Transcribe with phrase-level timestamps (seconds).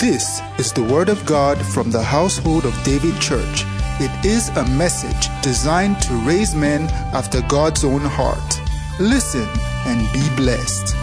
[0.00, 3.64] This is the Word of God from the household of David Church.
[4.00, 8.60] It is a message designed to raise men after God's own heart.
[8.98, 9.46] Listen
[9.84, 10.96] and be blessed.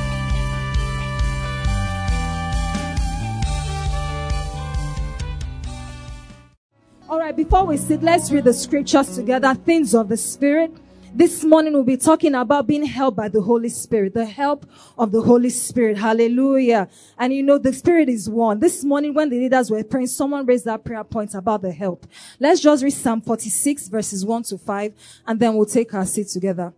[7.07, 9.54] All right, before we sit, let's read the scriptures together.
[9.54, 10.71] Things of the Spirit.
[11.13, 15.11] This morning we'll be talking about being helped by the Holy Spirit, the help of
[15.11, 15.97] the Holy Spirit.
[15.97, 16.89] Hallelujah.
[17.17, 18.59] And you know, the Spirit is one.
[18.59, 22.05] This morning when the leaders were praying, someone raised that prayer point about the help.
[22.39, 24.93] Let's just read Psalm 46 verses 1 to 5
[25.25, 26.73] and then we'll take our seat together.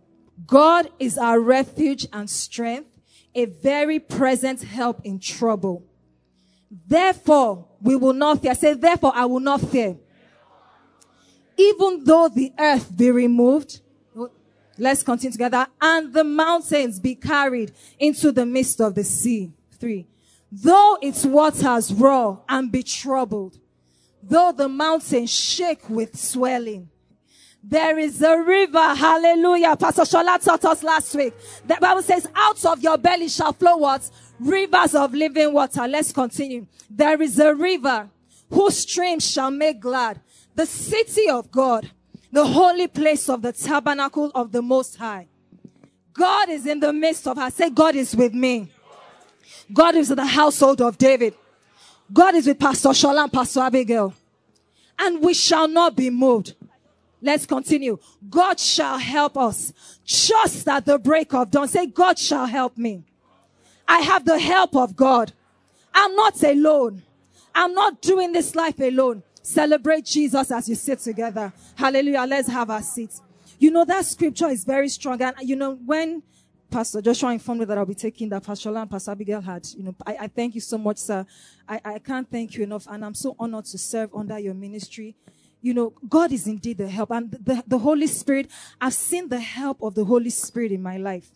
[0.46, 2.88] God is our refuge and strength,
[3.34, 5.84] a very present help in trouble.
[6.86, 8.52] Therefore, we will not fear.
[8.52, 9.96] I Say, therefore, I will not fear.
[11.56, 13.80] Even though the earth be removed,
[14.80, 19.52] let's continue together, and the mountains be carried into the midst of the sea.
[19.78, 20.06] Three.
[20.50, 23.58] Though its waters roar and be troubled,
[24.22, 26.88] though the mountains shake with swelling,
[27.62, 28.94] there is a river.
[28.94, 29.76] Hallelujah.
[29.76, 31.34] Pastor Shola taught us last week.
[31.66, 34.10] The Bible says, out of your belly shall flow what?
[34.38, 35.86] Rivers of living water.
[35.86, 36.66] Let's continue.
[36.88, 38.08] There is a river
[38.48, 40.20] whose streams shall make glad
[40.54, 41.90] the city of God,
[42.32, 45.28] the holy place of the tabernacle of the Most High.
[46.12, 47.50] God is in the midst of her.
[47.50, 48.70] Say, God is with me.
[49.72, 51.34] God is in the household of David.
[52.12, 54.14] God is with Pastor Shola and Pastor Abigail.
[54.98, 56.54] And we shall not be moved.
[57.22, 57.98] Let's continue.
[58.28, 59.72] God shall help us
[60.04, 61.68] just at the break of dawn.
[61.68, 63.04] Say, God shall help me.
[63.86, 65.32] I have the help of God.
[65.94, 67.02] I'm not alone.
[67.54, 69.22] I'm not doing this life alone.
[69.42, 71.52] Celebrate Jesus as you sit together.
[71.74, 72.24] Hallelujah.
[72.28, 73.22] Let's have our seats.
[73.58, 75.20] You know, that scripture is very strong.
[75.22, 76.22] And, you know, when
[76.70, 79.82] Pastor Joshua informed me that I'll be taking that Pastor and Pastor Abigail had, you
[79.82, 81.26] know, I, I thank you so much, sir.
[81.68, 82.86] I, I can't thank you enough.
[82.86, 85.16] And I'm so honored to serve under your ministry.
[85.62, 87.10] You know, God is indeed the help.
[87.10, 90.96] And the, the Holy Spirit, I've seen the help of the Holy Spirit in my
[90.96, 91.30] life.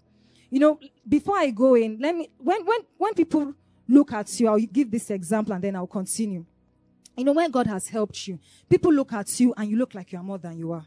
[0.51, 3.55] You know, before I go in, let me, when, when, when people
[3.89, 6.45] look at you, I'll give this example and then I'll continue.
[7.17, 8.39] You know, when God has helped you,
[8.69, 10.85] people look at you and you look like you are more than you are.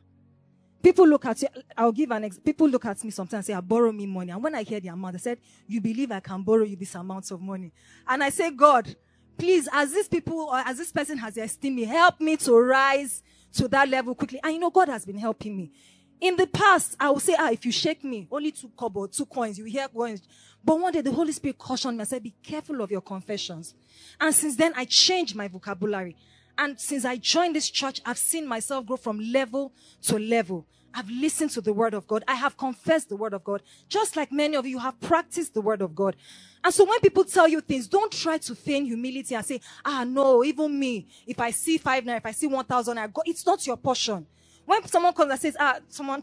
[0.84, 3.62] People look at you, I'll give an ex, people look at me sometimes say, I
[3.62, 4.32] borrow me money.
[4.32, 6.96] And when I hear the amount, they said, you believe I can borrow you this
[6.96, 7.72] amount of money.
[8.08, 8.96] And I say, God,
[9.38, 13.24] please, as these people or as this person has esteemed me, help me to rise
[13.54, 14.40] to that level quickly.
[14.44, 15.72] And you know, God has been helping me.
[16.20, 19.26] In the past, I would say, ah, if you shake me, only two kobo, two
[19.26, 20.22] coins, you hear coins.
[20.64, 23.76] But one day the Holy Spirit cautioned me and said, be careful of your confessions.
[24.20, 26.16] And since then, I changed my vocabulary.
[26.58, 29.72] And since I joined this church, I've seen myself grow from level
[30.04, 30.66] to level.
[30.94, 32.24] I've listened to the word of God.
[32.28, 33.62] I have confessed the word of God.
[33.88, 36.16] Just like many of you have practiced the word of God.
[36.64, 40.04] And so when people tell you things, don't try to feign humility and say, ah,
[40.04, 43.46] no, even me, if I see five now, if I see one thousand naira, it's
[43.46, 44.26] not your portion.
[44.68, 46.22] When someone comes and says, ah, someone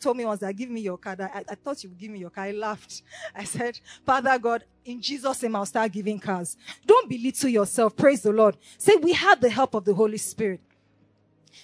[0.00, 1.20] told me once that give me your card.
[1.20, 2.44] I, I thought you would give me your car.
[2.44, 3.02] I laughed.
[3.34, 6.56] I said, Father God, in Jesus' name, I'll start giving cars.
[6.86, 7.94] Don't belittle yourself.
[7.94, 8.56] Praise the Lord.
[8.78, 10.62] Say, we have the help of the Holy Spirit.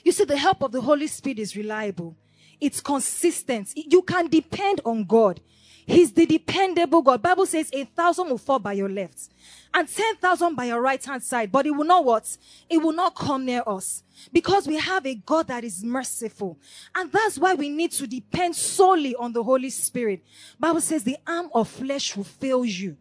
[0.05, 2.15] You see, the help of the Holy Spirit is reliable.
[2.61, 3.73] It's consistent.
[3.75, 5.41] You can depend on God.
[5.87, 7.23] He's the dependable God.
[7.23, 9.29] Bible says a thousand will fall by your left
[9.73, 12.37] and 10,000 by your right hand side, but it will not what?
[12.69, 14.03] It will not come near us
[14.33, 16.59] because we have a God that is merciful.
[16.95, 20.25] And that's why we need to depend solely on the Holy Spirit.
[20.59, 22.97] Bible says the arm of flesh will fail you.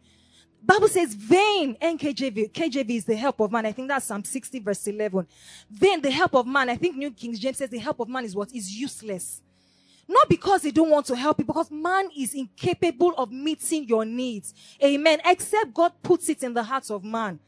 [0.62, 2.52] Bible says vain NKJV.
[2.52, 3.66] KJV is the help of man.
[3.66, 5.26] I think that's Psalm 60 verse 11.
[5.70, 6.68] Vain, the help of man.
[6.68, 8.54] I think New King James says the help of man is what?
[8.54, 9.42] Is useless.
[10.08, 14.04] Not because they don't want to help you, because man is incapable of meeting your
[14.04, 14.54] needs.
[14.82, 15.20] Amen.
[15.24, 17.40] Except God puts it in the hearts of man.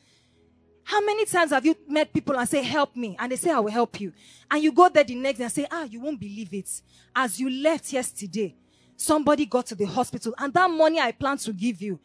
[0.82, 3.14] How many times have you met people and say, help me?
[3.18, 4.12] And they say, I will help you.
[4.50, 6.82] And you go there the next day and say, ah, you won't believe it.
[7.14, 8.56] As you left yesterday,
[8.96, 12.00] somebody got to the hospital and that money I plan to give you,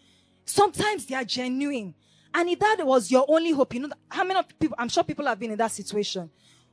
[0.45, 1.95] sometimes they are genuine.
[2.33, 5.25] And if that was your only hope, you know, how many people, I'm sure people
[5.27, 6.29] have been in that situation.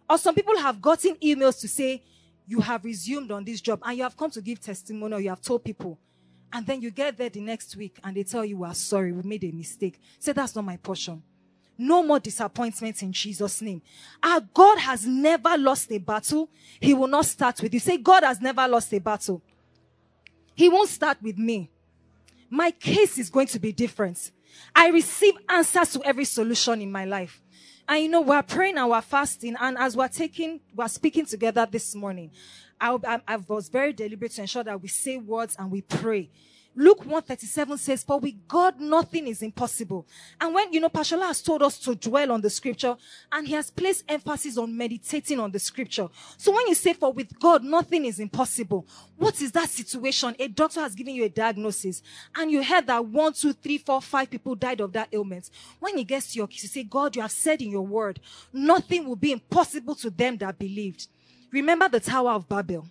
[0.08, 2.02] Or some people have gotten emails to say,
[2.46, 5.28] you have resumed on this job and you have come to give testimony or you
[5.28, 5.98] have told people.
[6.52, 9.12] And then you get there the next week and they tell you, we are sorry,
[9.12, 10.00] we made a mistake.
[10.18, 11.22] Say, that's not my portion.
[11.78, 13.80] No more disappointments in Jesus' name.
[14.22, 16.50] Our God has never lost a battle.
[16.78, 17.80] He will not start with you.
[17.80, 19.40] Say, God has never lost a battle.
[20.54, 21.70] He won't start with me.
[22.50, 24.30] My case is going to be different.
[24.74, 27.40] I receive answers to every solution in my life.
[27.90, 29.56] And you know, we're praying and we're fasting.
[29.60, 32.30] And as we're taking, we're speaking together this morning,
[32.80, 36.30] I, I, I was very deliberate to ensure that we say words and we pray.
[36.80, 40.06] Luke 137 says, For with God nothing is impossible.
[40.40, 42.96] And when, you know, Pashala has told us to dwell on the scripture
[43.30, 46.08] and he has placed emphasis on meditating on the scripture.
[46.38, 48.86] So when you say, For with God nothing is impossible,
[49.18, 50.34] what is that situation?
[50.38, 52.02] A doctor has given you a diagnosis
[52.34, 55.50] and you heard that one, two, three, four, five people died of that ailment.
[55.80, 58.20] When he gets to your case, you say, God, you have said in your word,
[58.54, 61.08] nothing will be impossible to them that believed.
[61.52, 62.86] Remember the Tower of Babel.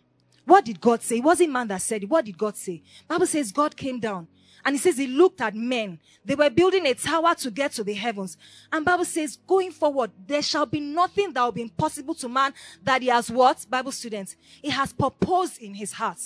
[0.46, 1.18] What did God say?
[1.18, 2.10] It wasn't man that said it.
[2.10, 2.82] What did God say?
[3.08, 4.28] Bible says God came down
[4.66, 6.00] and he says he looked at men.
[6.26, 8.38] They were building a tower to get to the heavens.
[8.72, 12.54] And Bible says going forward, there shall be nothing that will be impossible to man
[12.84, 13.66] that he has what?
[13.70, 14.36] Bible students.
[14.62, 16.20] He has proposed in his heart.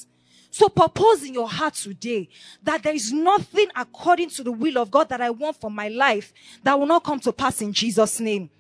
[0.50, 2.30] So propose in your heart today
[2.62, 5.88] that there is nothing according to the will of God that I want for my
[5.88, 6.31] life
[6.63, 8.51] that will not come to pass in Jesus' name.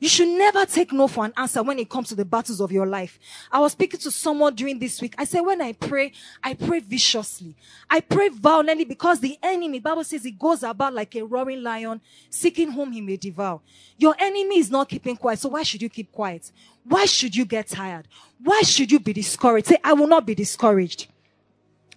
[0.00, 2.72] You should never take no for an answer when it comes to the battles of
[2.72, 3.20] your life.
[3.52, 5.14] I was speaking to someone during this week.
[5.18, 6.12] I said, when I pray,
[6.42, 7.54] I pray viciously.
[7.88, 12.00] I pray violently because the enemy, Bible says he goes about like a roaring lion,
[12.30, 13.60] seeking whom he may devour.
[13.98, 15.38] Your enemy is not keeping quiet.
[15.38, 16.50] So why should you keep quiet?
[16.82, 18.08] Why should you get tired?
[18.42, 19.66] Why should you be discouraged?
[19.66, 21.08] Say, I will not be discouraged.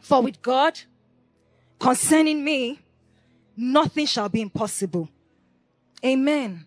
[0.01, 0.77] For with God,
[1.79, 2.79] concerning me,
[3.55, 5.07] nothing shall be impossible.
[6.03, 6.65] Amen.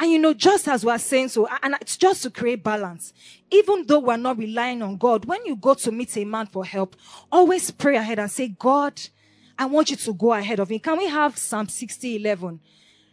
[0.00, 3.12] And you know, just as we're saying so, and it's just to create balance.
[3.50, 6.64] Even though we're not relying on God, when you go to meet a man for
[6.64, 6.94] help,
[7.32, 9.00] always pray ahead and say, God,
[9.58, 10.78] I want you to go ahead of me.
[10.78, 12.60] Can we have Psalm 60, 11?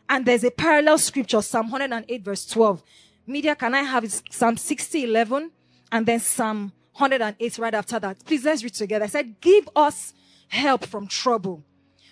[0.07, 2.83] And there's a parallel scripture, Psalm 108 verse 12.
[3.25, 5.51] Media, can I have Psalm 60, 11?
[5.91, 8.23] And then Psalm 108 right after that.
[8.23, 9.05] Please let's read together.
[9.05, 10.13] I said, give us
[10.49, 11.63] help from trouble.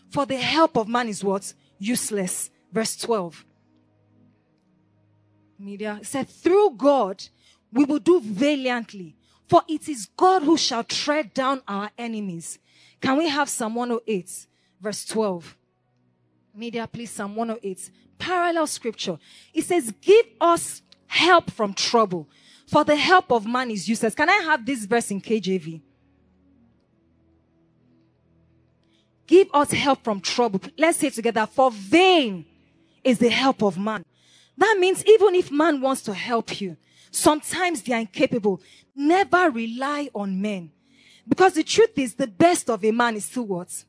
[0.09, 1.53] For the help of man is what?
[1.77, 2.49] Useless.
[2.71, 3.45] Verse 12
[5.63, 7.23] media said, through God,
[7.71, 9.15] we will do valiantly.
[9.47, 12.59] For it is God who shall tread down our enemies.
[13.01, 14.47] Can we have Psalm 108,
[14.79, 15.57] verse 12?
[16.55, 17.91] Media, please, Psalm 108.
[18.17, 19.17] Parallel scripture.
[19.53, 22.29] It says, Give us help from trouble,
[22.67, 24.15] for the help of man is useless.
[24.15, 25.81] Can I have this verse in KJV?
[29.27, 30.61] Give us help from trouble.
[30.77, 32.45] Let's say together, for vain
[33.03, 34.05] is the help of man.
[34.57, 36.77] That means even if man wants to help you,
[37.11, 38.61] sometimes they are incapable.
[38.95, 40.71] Never rely on men.
[41.27, 43.85] Because the truth is, the best of a man is still what?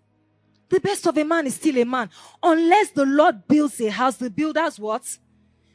[0.69, 2.11] The best of a man is still a man.
[2.43, 5.19] Unless the Lord builds a house, the builders what?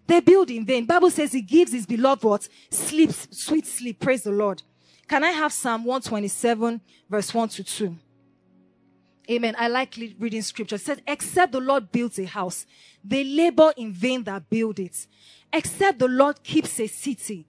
[0.08, 0.86] They build in vain.
[0.86, 2.50] Bible says he gives his beloved what?
[2.72, 4.00] Sleeps, sweet sleep.
[4.00, 4.64] Praise the Lord.
[5.08, 7.96] Can I have Psalm 127 verse 1 to 2?
[9.30, 9.56] Amen.
[9.58, 10.76] I like reading scripture.
[10.76, 12.66] It says, except the Lord builds a house,
[13.04, 15.06] they labor in vain that build it.
[15.54, 17.46] Except the Lord keeps a city,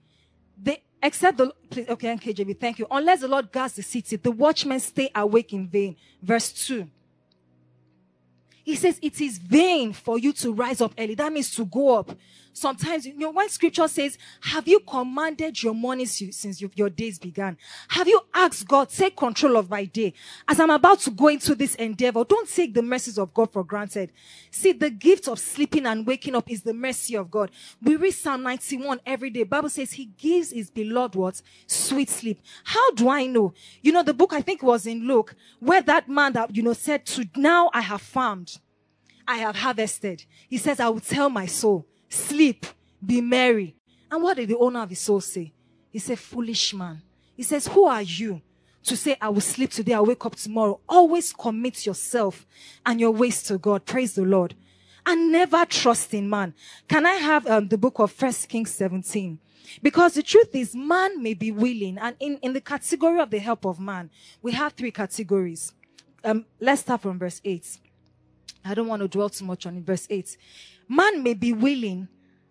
[0.62, 2.86] they, except the, please, okay, KJV, thank you.
[2.90, 5.96] Unless the Lord guards the city, the watchmen stay awake in vain.
[6.22, 6.86] Verse 2.
[8.62, 11.14] He says it is vain for you to rise up early.
[11.14, 12.10] That means to go up.
[12.52, 17.56] Sometimes, you know, when scripture says, have you commanded your mornings since your days began?
[17.88, 20.12] Have you asked God, take control of my day?
[20.48, 23.64] As I'm about to go into this endeavor, don't take the mercies of God for
[23.64, 24.12] granted.
[24.50, 27.50] See, the gift of sleeping and waking up is the mercy of God.
[27.82, 29.44] We read Psalm 91 every day.
[29.44, 31.40] Bible says he gives his beloved what?
[31.66, 32.40] Sweet sleep.
[32.64, 33.54] How do I know?
[33.82, 36.72] You know, the book I think was in Luke, where that man that, you know,
[36.72, 38.58] said to now I have farmed.
[39.28, 40.24] I have harvested.
[40.48, 42.66] He says, I will tell my soul, sleep,
[43.04, 43.76] be merry.
[44.10, 45.52] And what did the owner of his soul say?
[45.90, 47.00] He said, foolish man.
[47.36, 48.42] He says, who are you
[48.82, 50.80] to say, I will sleep today, I'll wake up tomorrow?
[50.88, 52.46] Always commit yourself
[52.84, 53.86] and your ways to God.
[53.86, 54.54] Praise the Lord.
[55.06, 56.54] And never trust in man.
[56.88, 59.38] Can I have um, the book of First Kings 17?
[59.82, 63.38] Because the truth is, man may be willing, and in, in the category of the
[63.38, 64.10] help of man,
[64.42, 65.72] we have three categories.
[66.24, 67.78] Um, let's start from verse 8.
[68.64, 69.84] I don't want to dwell too much on it.
[69.84, 70.36] Verse 8.
[70.88, 72.08] Man may be willing,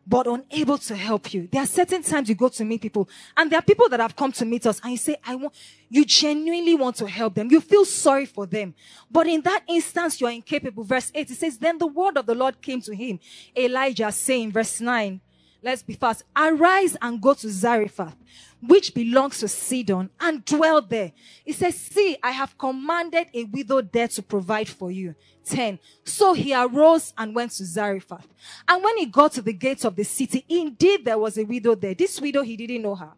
[0.10, 1.48] but unable to help you.
[1.52, 4.16] There are certain times you go to meet people, and there are people that have
[4.16, 5.54] come to meet us, and you say, I want,
[5.88, 7.52] you genuinely want to help them.
[7.52, 8.74] You feel sorry for them.
[9.12, 10.84] But in that instance, you are incapable.
[10.84, 13.20] Verse 8, it says, Then the word of the Lord came to him,
[13.56, 15.22] Elijah saying, verse 9,
[15.62, 16.24] let's be fast.
[16.36, 18.16] Arise and go to Zarephath,
[18.62, 21.12] which belongs to Sidon, and dwell there.
[21.44, 25.16] He says, See, I have commanded a widow there to provide for you.
[25.46, 25.80] 10.
[26.04, 28.28] So he arose and went to Zarephath.
[28.68, 31.76] And when he got to the gates of the city, indeed there was a widow
[31.76, 31.96] there.
[31.96, 33.12] This widow, he didn't know her.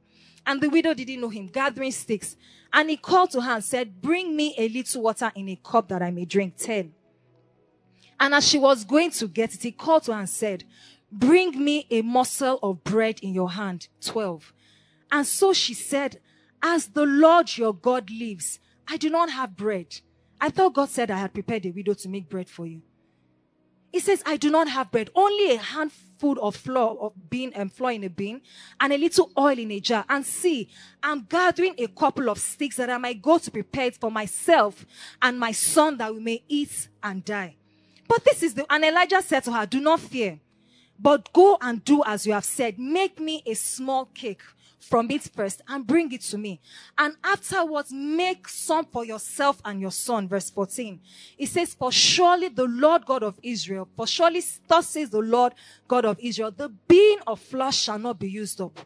[0.46, 2.36] And the widow didn't know him, gathering sticks.
[2.74, 5.90] And he called to her and said, Bring me a little water in a cup
[5.90, 6.56] that I may drink.
[6.58, 6.94] 10.
[8.20, 10.64] And as she was going to get it, he called to her and said,
[11.12, 13.88] Bring me a morsel of bread in your hand.
[14.02, 14.54] 12.
[15.12, 16.20] And so she said,
[16.62, 20.02] As the Lord your God lives, I do not have bread
[20.42, 22.82] I thought God said I had prepared a widow to make bread for you.
[23.92, 27.72] He says, I do not have bread, only a handful of flour of bean and
[27.72, 28.42] flour in a bin
[28.80, 30.04] and a little oil in a jar.
[30.10, 30.70] And see,
[31.04, 34.84] I'm gathering a couple of sticks that I might go to prepare it for myself
[35.22, 37.58] and my son that we may eat and die.
[38.08, 40.40] But this is the, and Elijah said to her, do not fear,
[41.02, 42.78] but go and do as you have said.
[42.78, 44.42] Make me a small cake
[44.82, 46.60] from it first and bring it to me.
[46.98, 50.28] And afterwards, make some for yourself and your son.
[50.28, 51.00] Verse 14.
[51.38, 55.54] It says, For surely the Lord God of Israel, for surely thus says the Lord
[55.88, 58.80] God of Israel, the bean of flour shall not be used up,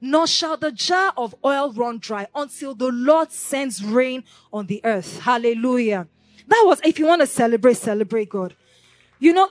[0.00, 4.80] nor shall the jar of oil run dry until the Lord sends rain on the
[4.84, 5.20] earth.
[5.20, 6.08] Hallelujah.
[6.48, 8.56] That was, if you want to celebrate, celebrate God.
[9.20, 9.50] You know,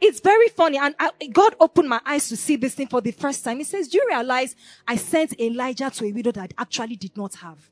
[0.00, 0.78] it's very funny.
[0.78, 3.58] And I, God opened my eyes to see this thing for the first time.
[3.58, 7.16] He says, do you realize I sent Elijah to a widow that I actually did
[7.16, 7.70] not have?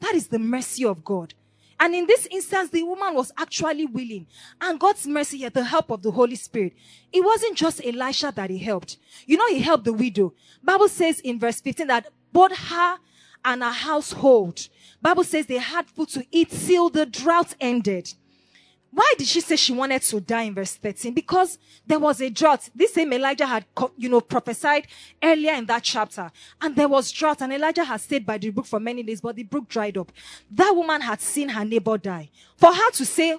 [0.00, 1.34] That is the mercy of God.
[1.80, 4.26] And in this instance, the woman was actually willing.
[4.60, 6.72] And God's mercy had the help of the Holy Spirit.
[7.12, 8.96] It wasn't just Elisha that he helped.
[9.26, 10.34] You know, he helped the widow.
[10.62, 12.98] Bible says in verse 15 that both her
[13.44, 14.68] and her household,
[15.00, 18.12] Bible says they had food to eat till the drought ended.
[18.90, 21.12] Why did she say she wanted to die in verse 13?
[21.12, 22.68] Because there was a drought.
[22.74, 23.66] This same Elijah had,
[23.96, 24.86] you know, prophesied
[25.22, 26.30] earlier in that chapter.
[26.60, 29.36] And there was drought and Elijah had stayed by the brook for many days, but
[29.36, 30.10] the brook dried up.
[30.50, 32.30] That woman had seen her neighbor die.
[32.56, 33.36] For her to say,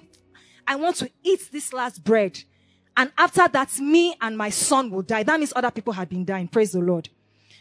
[0.66, 2.38] I want to eat this last bread.
[2.96, 5.24] And after that, me and my son will die.
[5.24, 6.48] That means other people had been dying.
[6.48, 7.08] Praise the Lord.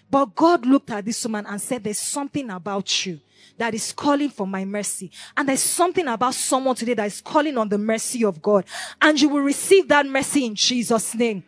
[0.10, 3.20] But God looked at this woman and said, there's something about you
[3.58, 5.12] that is calling for my mercy.
[5.36, 8.66] And there's something about someone today that is calling on the mercy of God.
[9.02, 11.44] And you will receive that mercy in Jesus' name.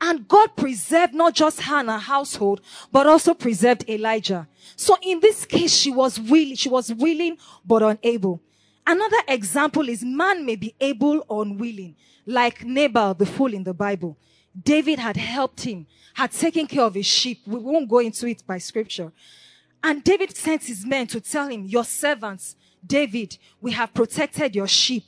[0.00, 2.60] And God preserved not just her and her household,
[2.92, 4.46] but also preserved Elijah.
[4.76, 8.40] So in this case, she was willing, she was willing, but unable.
[8.86, 13.74] Another example is man may be able or unwilling, like Nabal, the fool in the
[13.74, 14.16] Bible.
[14.62, 17.42] David had helped him, had taken care of his sheep.
[17.46, 19.12] We won't go into it by scripture.
[19.82, 22.56] And David sent his men to tell him, your servants,
[22.86, 25.04] David, we have protected your sheep.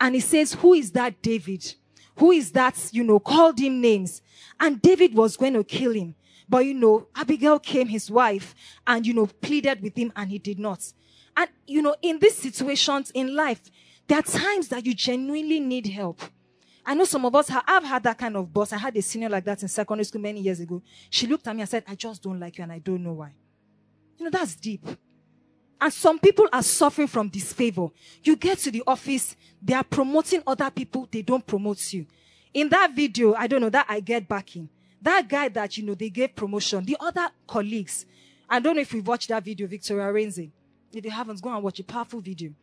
[0.00, 1.74] And he says, who is that David?
[2.16, 4.22] Who is that, you know, called him names.
[4.58, 6.14] And David was going to kill him.
[6.48, 8.54] But you know, Abigail came, his wife,
[8.86, 10.92] and you know, pleaded with him and he did not.
[11.36, 13.60] And you know, in these situations in life,
[14.06, 16.22] there are times that you genuinely need help.
[16.88, 18.72] I know some of us have, I've had that kind of boss.
[18.72, 20.80] I had a senior like that in secondary school many years ago.
[21.10, 23.12] She looked at me and said, I just don't like you and I don't know
[23.12, 23.34] why.
[24.16, 24.86] You know, that's deep.
[25.78, 27.88] And some people are suffering from disfavor.
[28.24, 32.06] You get to the office, they are promoting other people, they don't promote you.
[32.54, 34.70] In that video, I don't know, that I get back in.
[35.02, 38.06] That guy that, you know, they gave promotion, the other colleagues,
[38.48, 40.50] I don't know if we watched that video, Victoria Renzi.
[40.90, 42.54] If you haven't, go and watch a powerful video.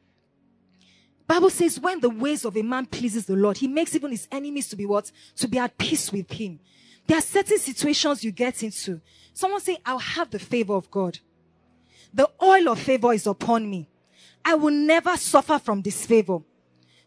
[1.27, 4.27] Bible says when the ways of a man pleases the Lord, he makes even his
[4.31, 5.11] enemies to be what?
[5.37, 6.59] To be at peace with him.
[7.07, 9.01] There are certain situations you get into.
[9.33, 11.19] Someone say, I'll have the favor of God.
[12.13, 13.89] The oil of favor is upon me.
[14.43, 16.39] I will never suffer from disfavor.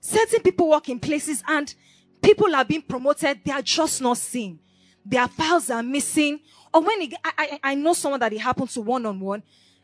[0.00, 1.72] Certain people work in places and
[2.20, 3.40] people are being promoted.
[3.44, 4.58] They are just not seen.
[5.04, 6.40] Their files are missing.
[6.74, 9.42] Or when I, I, I know someone that it happened to one on one.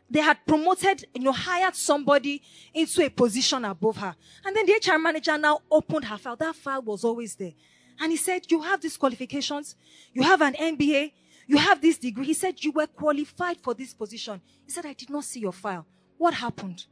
[0.09, 2.41] They had promoted, you know, hired somebody
[2.73, 4.15] into a position above her.
[4.45, 6.35] And then the HR manager now opened her file.
[6.35, 7.53] That file was always there.
[7.99, 9.75] And he said, you have these qualifications.
[10.13, 11.11] You have an MBA.
[11.47, 12.25] You have this degree.
[12.25, 14.41] He said, You were qualified for this position.
[14.65, 15.85] He said, I did not see your file.
[16.17, 16.85] What happened?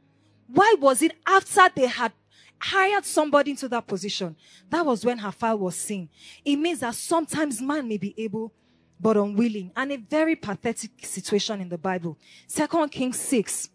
[0.46, 2.12] Why was it after they had
[2.58, 4.36] hired somebody into that position?
[4.70, 6.08] That was when her file was seen.
[6.44, 8.52] It means that sometimes man may be able,
[9.00, 9.72] but unwilling.
[9.76, 12.18] And a very pathetic situation in the Bible.
[12.46, 13.68] Second Kings 6,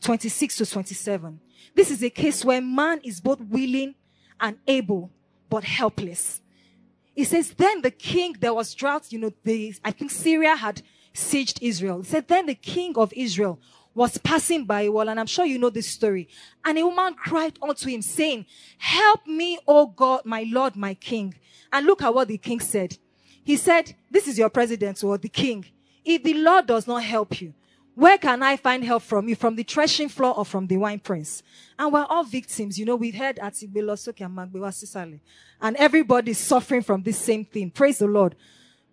[0.00, 1.40] 26 to 27.
[1.74, 3.94] This is a case where man is both willing
[4.40, 5.10] and able,
[5.48, 6.40] but helpless.
[7.14, 10.82] He says, then the king, there was drought, you know, the, I think Syria had
[11.14, 12.02] sieged Israel.
[12.02, 13.58] He said, then the king of Israel
[13.96, 16.28] was passing by a wall, and I'm sure you know this story.
[16.62, 18.44] And a woman cried unto him, saying,
[18.76, 21.34] Help me, O God, my Lord, my king.
[21.72, 22.98] And look at what the king said.
[23.46, 25.64] He said, This is your president or the king.
[26.04, 27.54] If the Lord does not help you,
[27.94, 29.36] where can I find help from you?
[29.36, 31.44] From the threshing floor or from the wine press?
[31.78, 32.76] And we're all victims.
[32.76, 35.20] You know, we've heard at and
[35.60, 37.70] and everybody's suffering from this same thing.
[37.70, 38.34] Praise the Lord.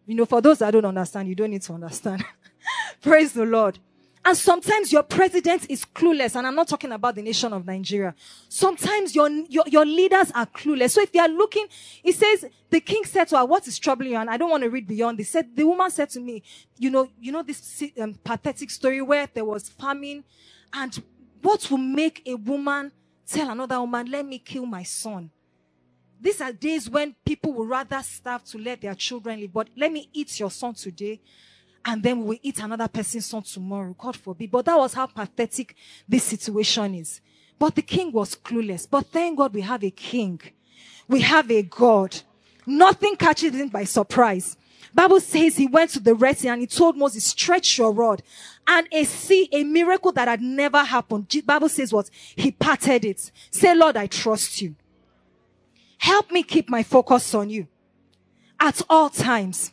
[0.05, 2.23] You know, for those that don't understand, you don't need to understand.
[3.01, 3.79] Praise the Lord.
[4.25, 6.35] And sometimes your president is clueless.
[6.37, 8.15] And I'm not talking about the nation of Nigeria.
[8.47, 10.91] Sometimes your, your, your leaders are clueless.
[10.91, 11.67] So if you are looking,
[12.03, 14.17] it says, the king said to her, what is troubling you?
[14.17, 15.29] And I don't want to read beyond this.
[15.29, 16.41] Said, the woman said to me,
[16.77, 20.23] you know, you know this um, pathetic story where there was famine
[20.71, 21.03] and
[21.41, 22.93] what will make a woman
[23.27, 25.29] tell another woman, let me kill my son.
[26.21, 29.51] These are days when people would rather starve to let their children live.
[29.51, 31.19] But let me eat your son today
[31.85, 33.95] and then we will eat another person's son tomorrow.
[33.97, 34.51] God forbid.
[34.51, 35.75] But that was how pathetic
[36.07, 37.21] this situation is.
[37.59, 38.87] But the king was clueless.
[38.89, 40.39] But thank God we have a king.
[41.07, 42.15] We have a God.
[42.65, 44.55] Nothing catches him by surprise.
[44.93, 48.23] Bible says he went to the Red Sea and he told Moses, stretch your rod.
[48.65, 51.33] And a sea, a miracle that had never happened.
[51.45, 52.09] Bible says what?
[52.35, 53.31] He parted it.
[53.51, 54.75] Say, Lord, I trust you.
[55.97, 57.67] Help me keep my focus on you
[58.59, 59.72] at all times.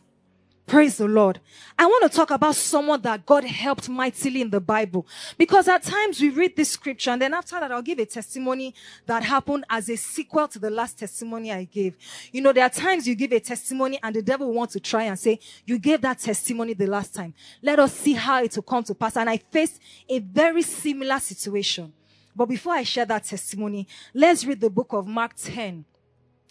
[0.71, 1.41] Praise the Lord.
[1.77, 5.05] I want to talk about someone that God helped mightily in the Bible.
[5.37, 8.73] Because at times we read this scripture and then after that I'll give a testimony
[9.07, 11.97] that happened as a sequel to the last testimony I gave.
[12.31, 15.03] You know, there are times you give a testimony and the devil wants to try
[15.03, 17.35] and say, you gave that testimony the last time.
[17.63, 19.17] Let us see how it will come to pass.
[19.17, 21.93] And I faced a very similar situation.
[22.37, 25.85] But before I share that testimony, let's read the book of Mark 10.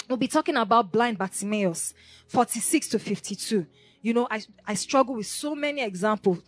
[0.10, 1.94] We'll be talking about blind Bartimaeus,
[2.28, 3.66] 46 to 52
[4.02, 6.40] you know, I, I struggle with so many examples.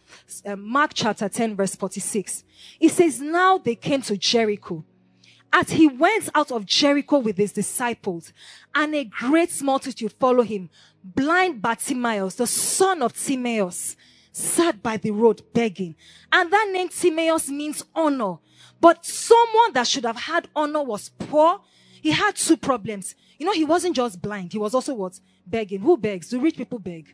[0.45, 2.43] Uh, Mark chapter 10 verse 46.
[2.79, 4.83] It says, now they came to Jericho.
[5.53, 8.31] As he went out of Jericho with his disciples
[8.73, 10.69] and a great multitude followed him,
[11.03, 13.97] blind Bartimaeus, the son of Timaeus,
[14.31, 15.95] sat by the road begging.
[16.31, 18.37] And that name Timaeus means honor.
[18.79, 21.59] But someone that should have had honor was poor.
[22.01, 23.15] He had two problems.
[23.37, 24.53] You know, he wasn't just blind.
[24.53, 25.19] He was also what?
[25.45, 25.81] Begging.
[25.81, 26.29] Who begs?
[26.29, 27.13] Do rich people beg?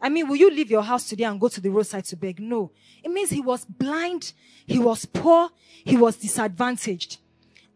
[0.00, 2.40] I mean, will you leave your house today and go to the roadside to beg?
[2.40, 2.70] No.
[3.02, 4.32] It means he was blind,
[4.66, 5.50] he was poor,
[5.84, 7.18] he was disadvantaged.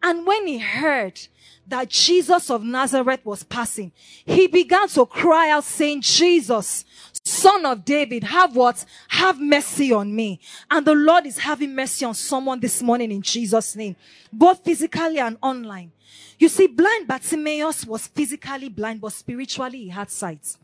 [0.03, 1.19] And when he heard
[1.67, 3.91] that Jesus of Nazareth was passing,
[4.25, 6.85] he began to cry out saying, Jesus,
[7.23, 8.83] son of David, have what?
[9.09, 10.39] Have mercy on me.
[10.69, 13.95] And the Lord is having mercy on someone this morning in Jesus name,
[14.33, 15.91] both physically and online.
[16.39, 20.57] You see, blind Bartimaeus was physically blind, but spiritually he had sight.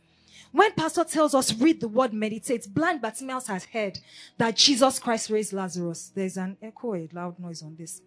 [0.51, 3.99] When pastor tells us read the word meditate, blind Bartimaeus has heard
[4.37, 6.11] that Jesus Christ raised Lazarus.
[6.15, 8.01] There's an echo, a loud noise on this.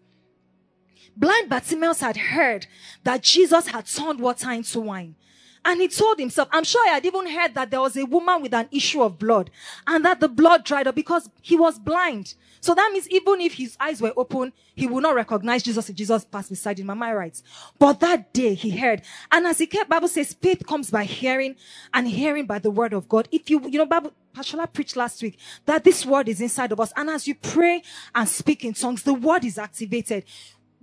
[1.16, 2.66] Blind Bartimaeus had heard
[3.04, 5.16] that Jesus had turned water into wine.
[5.64, 8.40] And he told himself, I'm sure I had even heard that there was a woman
[8.40, 9.50] with an issue of blood
[9.86, 12.34] and that the blood dried up because he was blind.
[12.60, 15.96] So that means even if his eyes were open, he would not recognize Jesus if
[15.96, 16.90] Jesus passed beside him.
[16.90, 17.42] Am I right?
[17.78, 19.02] But that day he heard.
[19.30, 21.56] And as he kept, Bible says faith comes by hearing
[21.92, 23.28] and hearing by the word of God.
[23.30, 26.80] If you, you know, Bible, Pastor preached last week that this word is inside of
[26.80, 26.92] us.
[26.96, 27.82] And as you pray
[28.14, 30.24] and speak in tongues, the word is activated.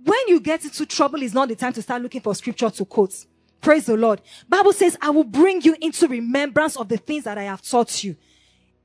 [0.04, 2.84] When you get into trouble, is not the time to start looking for scripture to
[2.84, 3.26] quote.
[3.60, 4.20] Praise the Lord.
[4.48, 8.04] Bible says, I will bring you into remembrance of the things that I have taught
[8.04, 8.16] you.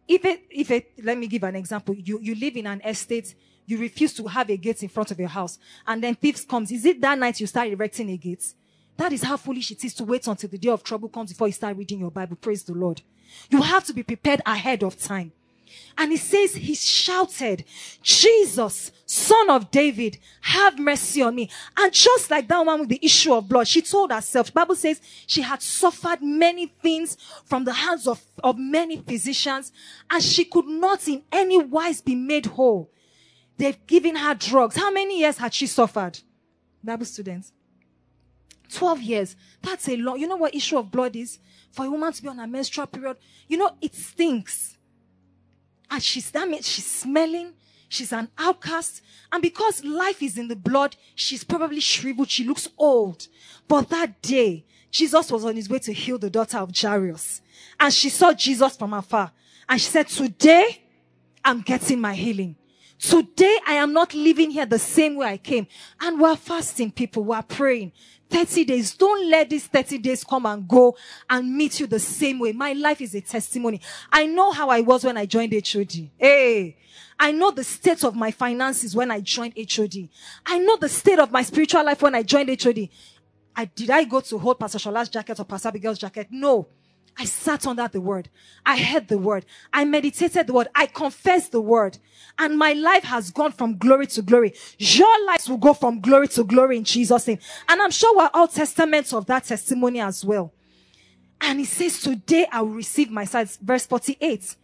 [0.08, 1.96] If it, if it, let me give an example.
[1.96, 5.20] You, you live in an estate, you refuse to have a gate in front of
[5.20, 6.72] your house, and then thieves comes.
[6.72, 8.54] Is it that night you start erecting a gate?
[8.98, 11.48] That is how foolish it is to wait until the day of trouble comes before
[11.48, 12.36] you start reading your Bible.
[12.36, 13.02] Praise the Lord.
[13.50, 15.32] You have to be prepared ahead of time.
[15.98, 17.66] And he says, he shouted,
[18.02, 21.50] Jesus, son of David, have mercy on me.
[21.78, 25.02] And just like that woman with the issue of blood, she told herself, Bible says
[25.28, 29.72] she had suffered many things from the hands of, of many physicians
[30.10, 32.90] and she could not in any wise be made whole.
[33.58, 34.76] They've given her drugs.
[34.76, 36.20] How many years had she suffered?
[36.84, 37.52] Bible students.
[38.74, 39.36] 12 years.
[39.62, 41.40] That's a long, you know what issue of blood is?
[41.72, 44.78] For a woman to be on a menstrual period, you know, it stinks.
[45.94, 47.54] And she's, means she's smelling.
[47.88, 49.04] She's an outcast.
[49.32, 52.32] And because life is in the blood, she's probably shriveled.
[52.32, 53.28] She looks old.
[53.68, 57.44] But that day, Jesus was on his way to heal the daughter of Jairus.
[57.80, 59.32] And she saw Jesus from afar.
[59.70, 60.82] And she said, today,
[61.46, 62.56] I'm getting my healing.
[63.04, 65.68] Today, I am not living here the same way I came.
[66.00, 67.26] And we're fasting, people.
[67.26, 67.92] We're praying.
[68.30, 68.96] 30 days.
[68.96, 70.96] Don't let these 30 days come and go
[71.30, 72.54] and meet you the same way.
[72.54, 73.82] My life is a testimony.
[74.10, 76.12] I know how I was when I joined HOD.
[76.18, 76.78] Hey.
[77.20, 80.08] I know the state of my finances when I joined HOD.
[80.46, 82.88] I know the state of my spiritual life when I joined HOD.
[83.54, 86.28] I, did I go to hold Pastor Shola's jacket or Pastor Abigail's jacket?
[86.32, 86.70] No.
[87.18, 88.30] I sat under the word.
[88.66, 89.46] I heard the word.
[89.72, 90.68] I meditated the word.
[90.74, 92.00] I confessed the word.
[92.40, 94.54] And my life has gone from glory to glory.
[94.80, 97.40] Your lives will go from glory to glory in Jesus' name.
[97.70, 100.54] And I'm sure we're all testaments of that testimony as well.
[101.42, 103.58] And he says, today I will receive my sight.
[103.62, 104.56] Verse 48.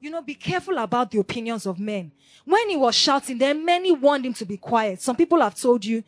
[0.00, 2.12] You know, be careful about the opinions of men.
[2.44, 5.02] When he was shouting, then many warned him to be quiet.
[5.02, 6.04] Some people have told you,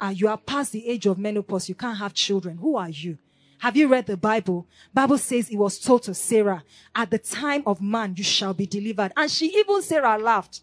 [0.00, 1.68] uh, you are past the age of menopause.
[1.68, 2.56] You can't have children.
[2.56, 3.18] Who are you?
[3.58, 4.66] Have you read the Bible?
[4.92, 6.62] Bible says it was told to Sarah,
[6.94, 9.12] at the time of man, you shall be delivered.
[9.16, 10.60] And she even Sarah laughed.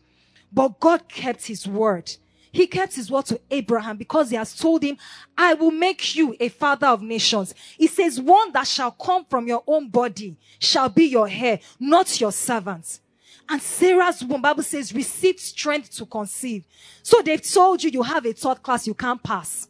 [0.52, 2.12] But God kept his word.
[2.52, 4.98] He kept his word to Abraham because he has told him,
[5.38, 7.54] I will make you a father of nations.
[7.78, 12.20] He says, one that shall come from your own body shall be your heir, not
[12.20, 13.00] your servant.
[13.48, 16.66] And Sarah's womb, Bible says, received strength to conceive.
[17.04, 19.68] So they've told you you have a third class you can't pass.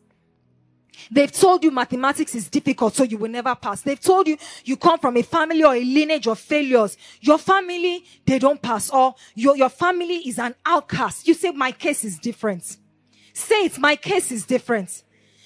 [1.10, 3.82] They've told you mathematics is difficult, so you will never pass.
[3.82, 6.98] They've told you you come from a family or a lineage of failures.
[7.22, 8.90] Your family, they don't pass.
[8.90, 11.28] Or your, your family is an outcast.
[11.28, 12.78] You say, my case is different.
[13.34, 15.04] Say it, my case is different.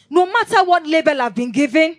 [0.10, 1.98] No matter what label I've been given,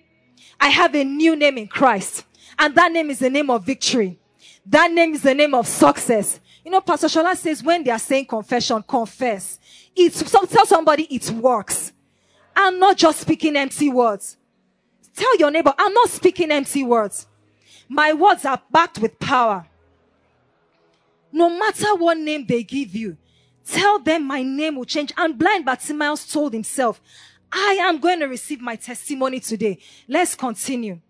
[0.60, 2.24] I have a new name in Christ.
[2.58, 4.18] And that name is the name of victory.
[4.66, 6.40] That name is the name of success.
[6.64, 9.60] You know, Pastor Shola says when they are saying confession, confess.
[9.94, 11.92] It's, so tell somebody it works.
[12.56, 14.38] I'm not just speaking empty words.
[15.14, 17.26] Tell your neighbor, I'm not speaking empty words.
[17.88, 19.66] My words are backed with power.
[21.32, 23.16] No matter what name they give you,
[23.64, 25.12] tell them my name will change.
[25.16, 27.00] And blind Bartimaeus told himself,
[27.52, 29.78] I am going to receive my testimony today.
[30.08, 31.00] Let's continue.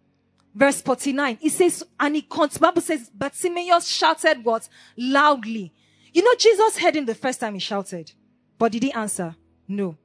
[0.55, 1.39] Verse 49.
[1.41, 2.27] It says, and he,
[2.61, 4.69] Bible says, Bartimaeus shouted what?
[4.97, 5.73] Loudly.
[6.13, 8.13] You know, Jesus heard him the first time he shouted,
[8.59, 9.37] but did he answer?
[9.69, 9.97] No.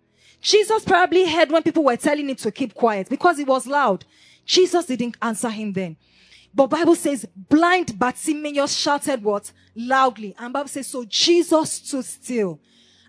[0.42, 4.04] Jesus probably heard when people were telling him to keep quiet because it was loud.
[4.46, 5.96] Jesus didn't answer him then.
[6.54, 9.52] But Bible says blind Bartimaeus shouted what?
[9.76, 10.36] Loudly.
[10.38, 12.60] And Bible says, so Jesus stood still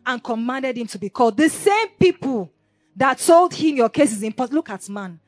[0.05, 1.37] and commanded him to be called.
[1.37, 2.53] The same people
[2.95, 4.55] that told him your case is important.
[4.55, 5.19] Look at man.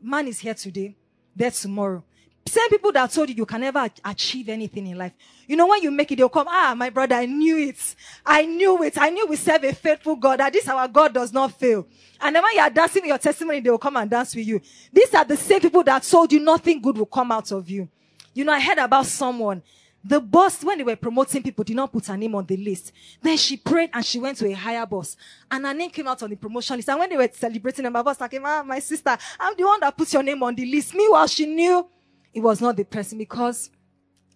[0.00, 0.96] Man is here today,
[1.34, 2.04] there tomorrow.
[2.52, 5.14] Same people that told you you can never achieve anything in life.
[5.48, 7.96] You know, when you make it, they'll come, ah, my brother, I knew it.
[8.26, 8.98] I knew it.
[8.98, 11.86] I knew we serve a faithful God, that this our God does not fail.
[12.20, 14.46] And then when you are dancing with your testimony, they will come and dance with
[14.46, 14.60] you.
[14.92, 17.88] These are the same people that told you nothing good will come out of you.
[18.34, 19.62] You know, I heard about someone.
[20.04, 22.92] The boss, when they were promoting people, did not put her name on the list.
[23.22, 25.16] Then she prayed and she went to a higher boss.
[25.50, 26.90] And her name came out on the promotion list.
[26.90, 29.80] And when they were celebrating, and my boss like, ah, my sister, I'm the one
[29.80, 30.94] that puts your name on the list.
[30.94, 31.88] Meanwhile, she knew
[32.34, 33.70] it was not the person because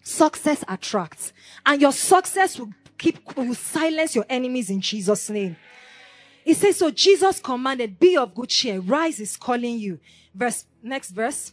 [0.03, 1.33] success attracts
[1.65, 5.57] and your success will keep, will silence your enemies in Jesus name.
[6.45, 8.79] He says, so Jesus commanded, be of good cheer.
[8.79, 9.99] Rise is calling you.
[10.33, 11.53] Verse, next verse.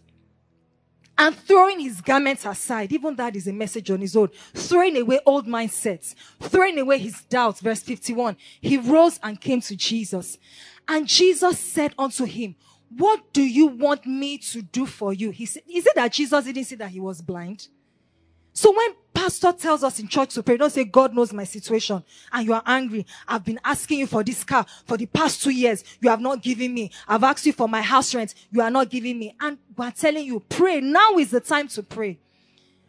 [1.18, 5.20] And throwing his garments aside, even that is a message on his own, throwing away
[5.26, 7.62] old mindsets, throwing away his doubts.
[7.62, 8.36] Verse 51.
[8.62, 10.38] He rose and came to Jesus.
[10.88, 12.56] And Jesus said unto him,
[12.98, 15.32] what do you want me to do for you?
[15.32, 17.68] He said, Is it that Jesus didn't see that he was blind?
[18.54, 22.04] So when pastor tells us in church to pray, don't say, God knows my situation
[22.32, 23.06] and you are angry.
[23.28, 25.84] I've been asking you for this car for the past two years.
[26.00, 26.92] You have not given me.
[27.08, 28.36] I've asked you for my house rent.
[28.52, 29.36] You are not giving me.
[29.40, 30.82] And we're telling you, pray.
[30.82, 32.20] Now is the time to pray.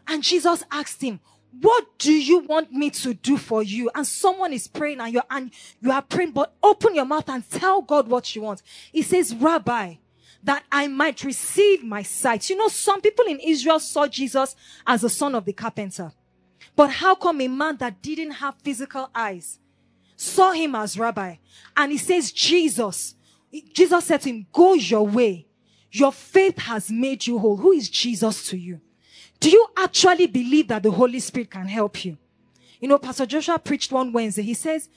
[0.06, 1.20] And Jesus asked him,
[1.60, 3.90] what do you want me to do for you?
[3.94, 7.48] And someone is praying and you're, and you are praying, but open your mouth and
[7.48, 8.62] tell God what you want.
[8.92, 9.96] He says, Rabbi,
[10.42, 12.50] that I might receive my sight.
[12.50, 16.12] You know, some people in Israel saw Jesus as the son of the carpenter.
[16.76, 19.58] But how come a man that didn't have physical eyes
[20.16, 21.36] saw him as rabbi?
[21.76, 23.14] And he says, Jesus,
[23.72, 25.46] Jesus said to him, go your way.
[25.92, 27.56] Your faith has made you whole.
[27.56, 28.80] Who is Jesus to you?
[29.44, 32.16] Do you actually believe that the Holy Spirit can help you?
[32.80, 34.40] You know, Pastor Joshua preached one Wednesday.
[34.40, 34.88] He says,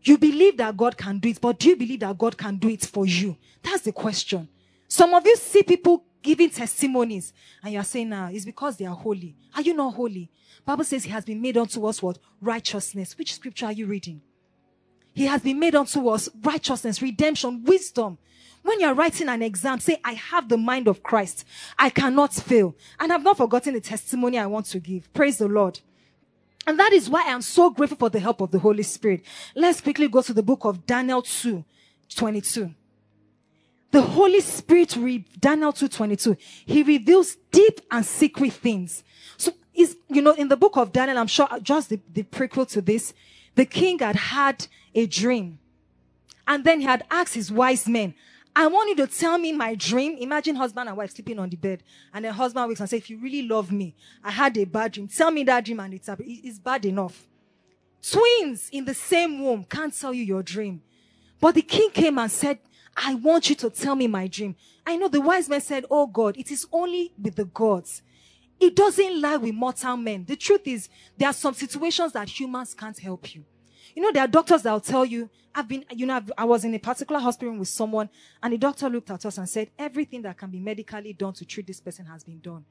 [0.00, 2.70] you believe that God can do it, but do you believe that God can do
[2.70, 3.36] it for you?
[3.62, 4.48] That's the question.
[4.88, 8.86] Some of you see people giving testimonies and you are saying, now, it's because they
[8.86, 9.36] are holy.
[9.54, 10.30] Are you not holy?
[10.64, 12.18] Bible says he has been made unto us what?
[12.40, 13.18] Righteousness.
[13.18, 14.22] Which scripture are you reading?
[15.12, 18.16] He has been made unto us righteousness, redemption, wisdom.
[18.66, 21.44] When you're writing an exam, say, I have the mind of Christ.
[21.78, 22.74] I cannot fail.
[22.98, 25.12] And I've not forgotten the testimony I want to give.
[25.14, 25.78] Praise the Lord.
[26.66, 29.22] And that is why I'm so grateful for the help of the Holy Spirit.
[29.54, 31.64] Let's quickly go to the book of Daniel 2,
[32.16, 32.74] 22.
[33.92, 34.96] The Holy Spirit,
[35.38, 39.04] Daniel 2.22, he reveals deep and secret things.
[39.36, 42.68] So, is you know, in the book of Daniel, I'm sure just the, the prequel
[42.70, 43.14] to this,
[43.54, 45.60] the king had had a dream.
[46.48, 48.14] And then he had asked his wise men,
[48.58, 50.16] I want you to tell me my dream.
[50.16, 51.82] Imagine husband and wife sleeping on the bed.
[52.14, 54.92] And the husband wakes and says, if you really love me, I had a bad
[54.92, 55.08] dream.
[55.08, 57.28] Tell me that dream and it's, it's bad enough.
[58.00, 60.80] Twins in the same womb can't tell you your dream.
[61.38, 62.58] But the king came and said,
[62.96, 64.56] I want you to tell me my dream.
[64.86, 68.00] I know the wise men said, Oh God, it is only with the gods.
[68.58, 70.24] It doesn't lie with mortal men.
[70.24, 70.88] The truth is,
[71.18, 73.44] there are some situations that humans can't help you.
[73.96, 76.44] You know, there are doctors that will tell you, I've been, you know, I've, i
[76.44, 78.10] was in a particular hospital with someone
[78.42, 81.46] and the doctor looked at us and said, everything that can be medically done to
[81.46, 82.62] treat this person has been done.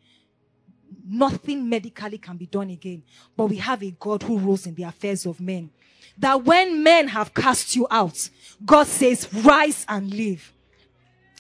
[1.04, 3.02] Nothing medically can be done again.
[3.36, 5.72] But we have a God who rules in the affairs of men.
[6.20, 8.30] that when men have cast you out,
[8.64, 10.54] God says, rise and live.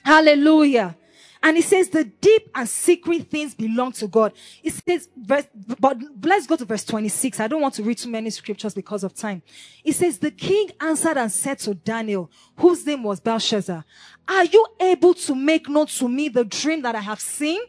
[0.03, 0.97] Hallelujah.
[1.43, 4.33] And he says the deep and secret things belong to God.
[4.63, 5.45] It says, verse,
[5.79, 7.39] but let's go to verse 26.
[7.39, 9.41] I don't want to read too many scriptures because of time.
[9.83, 13.85] It says, the king answered and said to Daniel, whose name was Belteshazzar,
[14.27, 17.61] are you able to make known to me the dream that I have seen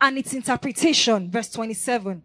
[0.00, 1.30] and its interpretation?
[1.30, 2.22] Verse 27.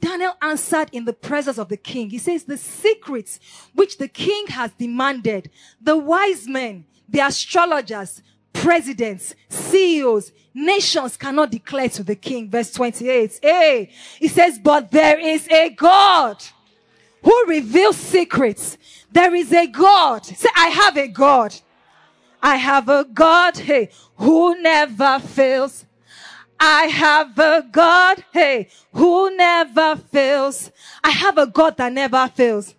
[0.00, 2.10] Daniel answered in the presence of the king.
[2.10, 3.38] He says, the secrets
[3.74, 11.88] which the king has demanded, the wise men, the astrologers, presidents, CEOs, nations cannot declare
[11.90, 12.50] to the king.
[12.50, 13.40] Verse 28.
[13.42, 16.42] Hey, he says, but there is a God
[17.22, 18.78] who reveals secrets.
[19.12, 20.24] There is a God.
[20.24, 21.54] Say, I have a God.
[22.42, 25.84] I have a God, hey, who never fails.
[26.58, 30.70] I have a God, hey, who never fails.
[31.02, 32.74] I have a God that never fails.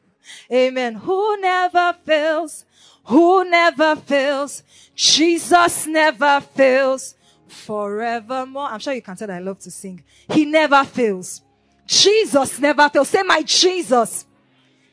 [0.52, 0.96] Amen.
[0.96, 2.66] Who never fails.
[3.06, 4.64] Who never fails.
[4.96, 7.16] Jesus never fails
[7.52, 8.66] forevermore.
[8.66, 10.04] I'm sure you can tell I love to sing.
[10.32, 11.42] He never fails.
[11.86, 13.10] Jesus never fails.
[13.10, 14.26] Say my Jesus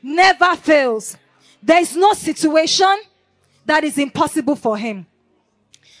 [0.01, 1.17] never fails.
[1.61, 2.95] There is no situation
[3.65, 5.05] that is impossible for him.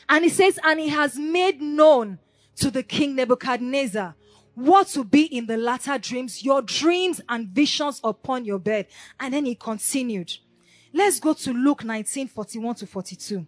[0.07, 2.17] And he says, and he has made known
[2.57, 4.15] to the king Nebuchadnezzar
[4.55, 8.87] what will be in the latter dreams, your dreams and visions upon your bed.
[9.19, 10.33] And then he continued.
[10.91, 13.47] Let's go to Luke 19, 41 to 42.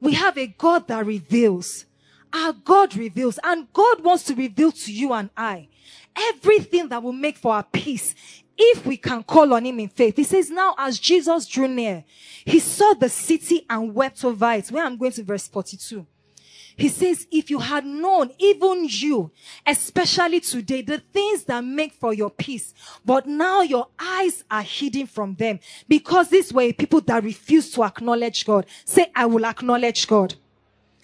[0.00, 1.86] We have a God that reveals.
[2.32, 5.68] Our God reveals and God wants to reveal to you and I
[6.16, 8.14] everything that will make for our peace
[8.56, 10.16] if we can call on him in faith.
[10.16, 12.04] He says, now as Jesus drew near,
[12.44, 14.68] he saw the city and wept over it.
[14.68, 16.06] Where I'm going to verse 42.
[16.76, 19.30] He says, if you had known, even you,
[19.64, 25.06] especially today, the things that make for your peace, but now your eyes are hidden
[25.06, 28.66] from them because these were people that refuse to acknowledge God.
[28.84, 30.34] Say, I will acknowledge God.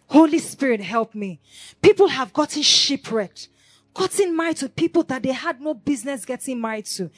[0.06, 1.38] Holy Spirit, help me.
[1.80, 3.48] People have gotten shipwrecked,
[3.94, 7.10] gotten married to people that they had no business getting married to,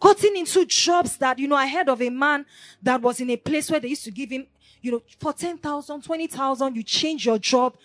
[0.00, 2.46] gotten into jobs that, you know, I heard of a man
[2.82, 4.46] that was in a place where they used to give him
[4.80, 7.76] you know, for 10,000, 20,000, you change your job.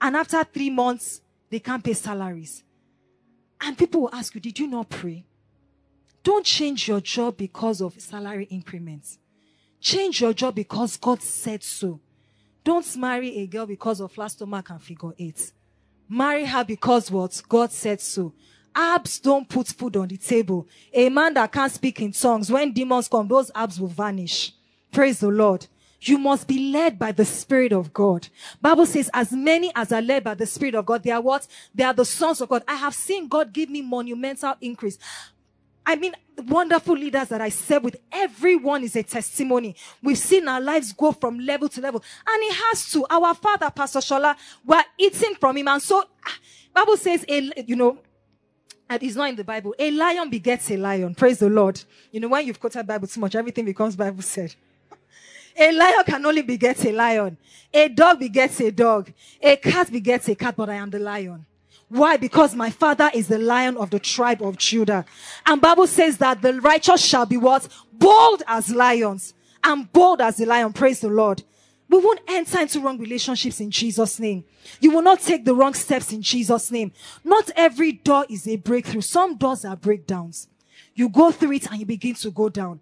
[0.00, 2.64] And after three months, they can't pay salaries.
[3.60, 5.24] And people will ask you, did you not pray?
[6.22, 9.18] Don't change your job because of salary increments.
[9.80, 12.00] Change your job because God said so.
[12.64, 15.52] Don't marry a girl because of last stomach and figure eight.
[16.08, 17.42] Marry her because what?
[17.48, 18.32] God said so.
[18.74, 20.66] Abs don't put food on the table.
[20.92, 24.52] A man that can't speak in tongues, when demons come, those abs will vanish.
[24.90, 25.66] Praise the Lord.
[26.04, 28.26] You must be led by the Spirit of God.
[28.60, 31.46] Bible says, as many as are led by the Spirit of God, they are what?
[31.74, 32.64] They are the sons of God.
[32.66, 34.98] I have seen God give me monumental increase.
[35.86, 39.76] I mean, wonderful leaders that I serve with, everyone is a testimony.
[40.02, 42.02] We've seen our lives go from level to level.
[42.26, 43.06] And it has to.
[43.08, 45.68] Our father, Pastor Shola, we're eating from him.
[45.68, 46.38] And so, ah,
[46.74, 47.98] Bible says, a, you know,
[48.90, 49.74] and it's not in the Bible.
[49.78, 51.14] A lion begets a lion.
[51.14, 51.80] Praise the Lord.
[52.10, 54.54] You know, when you've quoted Bible too much, everything becomes Bible said.
[55.56, 57.36] A lion can only beget a lion.
[57.72, 59.12] A dog begets a dog.
[59.40, 61.46] A cat begets a cat, but I am the lion.
[61.88, 62.16] Why?
[62.16, 65.04] Because my father is the lion of the tribe of Judah.
[65.44, 67.68] And Bible says that the righteous shall be what?
[67.92, 69.34] Bold as lions.
[69.62, 70.72] And bold as the lion.
[70.72, 71.42] Praise the Lord.
[71.88, 74.44] We won't enter into wrong relationships in Jesus' name.
[74.80, 76.92] You will not take the wrong steps in Jesus' name.
[77.22, 79.02] Not every door is a breakthrough.
[79.02, 80.48] Some doors are breakdowns.
[80.94, 82.80] You go through it and you begin to go down.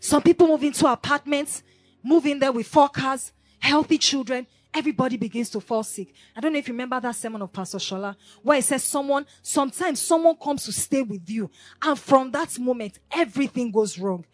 [0.00, 1.62] Some people move into apartments,
[2.02, 4.46] move in there with four cars, healthy children.
[4.72, 6.12] Everybody begins to fall sick.
[6.36, 9.24] I don't know if you remember that sermon of Pastor Shola, where it says someone,
[9.40, 11.48] sometimes someone comes to stay with you.
[11.80, 14.24] And from that moment, everything goes wrong.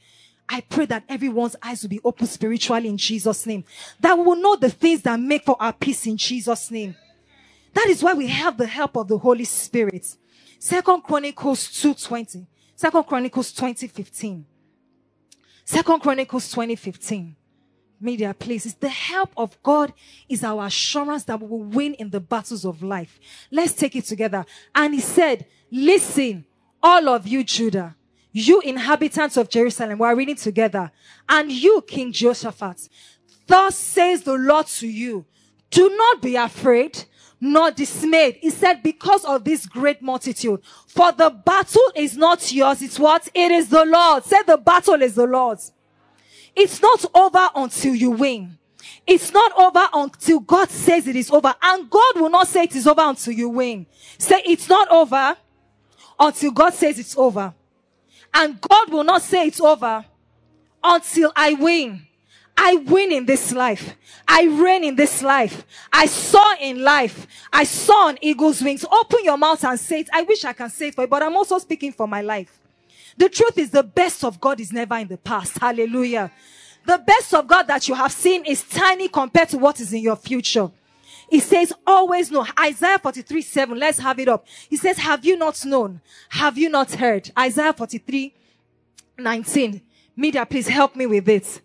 [0.49, 3.65] I pray that everyone's eyes will be open spiritually in Jesus' name.
[4.01, 6.97] That we will know the things that make for our peace in Jesus' name.
[7.75, 10.17] That is why we have the help of the Holy Spirit.
[10.59, 12.47] Second Chronicles 2.20.
[12.75, 14.45] Second Chronicles 2015.
[15.71, 17.37] Second Chronicles 2015.
[18.01, 18.67] Media, please.
[18.67, 19.93] It's the help of God
[20.29, 23.21] is our assurance that we will win in the battles of life.
[23.53, 24.45] Let's take it together.
[24.75, 26.45] And he said, listen,
[26.83, 27.95] all of you, Judah,
[28.33, 30.91] you inhabitants of Jerusalem, we're reading together,
[31.29, 32.89] and you, King Jehoshaphat,
[33.47, 35.25] thus says the Lord to you,
[35.71, 37.05] do not be afraid,
[37.41, 38.39] nor dismayed.
[38.41, 40.61] He said, because of this great multitude.
[40.87, 43.29] For the battle is not yours, it's what?
[43.35, 44.25] It is the Lord.
[44.25, 45.73] Say the battle is the Lord's.
[46.55, 48.59] It's not over until you win.
[49.07, 51.55] It's not over until God says it is over.
[51.63, 53.87] And God will not say it is over until you win.
[54.19, 55.37] Say it's not over
[56.19, 57.55] until God says it's over.
[58.35, 60.05] And God will not say it's over
[60.83, 62.07] until I win.
[62.63, 63.97] I win in this life.
[64.29, 65.65] I reign in this life.
[65.91, 67.27] I soar in life.
[67.51, 68.85] I soar on eagle's wings.
[68.85, 70.11] Open your mouth and say it.
[70.13, 72.61] I wish I can say it for you, but I'm also speaking for my life.
[73.17, 75.57] The truth is the best of God is never in the past.
[75.59, 76.31] Hallelujah.
[76.85, 80.03] The best of God that you have seen is tiny compared to what is in
[80.03, 80.71] your future.
[81.31, 82.47] He says, always know.
[82.61, 83.79] Isaiah 43, 7.
[83.79, 84.47] Let's have it up.
[84.69, 86.03] He says, have you not known?
[86.29, 87.31] Have you not heard?
[87.39, 88.35] Isaiah 43,
[89.17, 89.81] 19.
[90.15, 91.63] Media, please help me with it.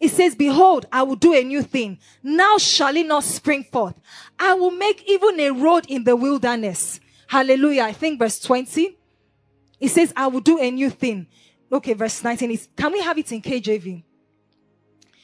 [0.00, 1.98] It says, behold, I will do a new thing.
[2.22, 3.94] Now shall it not spring forth.
[4.38, 7.00] I will make even a road in the wilderness.
[7.26, 7.82] Hallelujah.
[7.82, 8.96] I think verse 20.
[9.78, 11.26] It says, I will do a new thing.
[11.70, 14.02] Okay, verse 19 is, can we have it in KJV?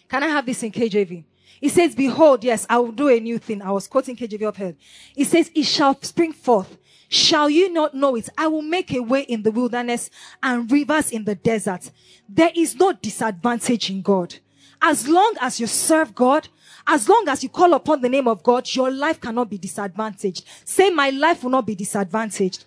[0.09, 1.25] Can I have this in KJV?
[1.61, 3.63] It says, behold, yes, I will do a new thing.
[3.63, 4.77] I was quoting KJV up here.
[5.17, 6.77] It says, it shall spring forth.
[7.09, 8.29] Shall you not know it?
[8.37, 10.11] I will make a way in the wilderness
[10.43, 11.91] and rivers in the desert.
[12.29, 14.37] There is no disadvantage in God.
[14.81, 16.49] As long as you serve God,
[16.87, 20.45] as long as you call upon the name of God, your life cannot be disadvantaged.
[20.65, 22.65] Say, my life will not be disadvantaged.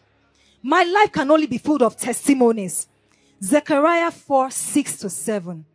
[0.61, 2.87] My life can only be full of testimonies.
[3.41, 5.65] Zechariah 4, 6 to 7.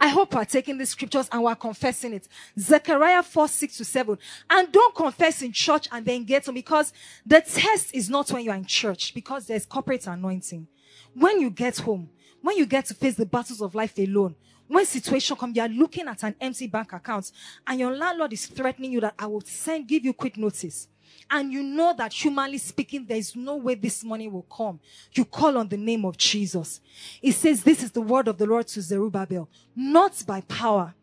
[0.00, 2.28] I hope we're taking these scriptures and we're confessing it.
[2.58, 4.18] Zechariah 4, 6 to 7.
[4.48, 6.92] And don't confess in church and then get on because
[7.26, 10.68] the test is not when you're in church because there's corporate anointing.
[11.14, 12.10] When you get home,
[12.42, 14.36] when you get to face the battles of life alone,
[14.68, 17.32] when situation come, you are looking at an empty bank account
[17.66, 20.88] and your landlord is threatening you that I will send, give you quick notice.
[21.30, 24.78] And you know that humanly speaking, there is no way this money will come.
[25.12, 26.80] You call on the name of Jesus.
[27.20, 30.94] It says, this is the word of the Lord to Zerubbabel, not by power,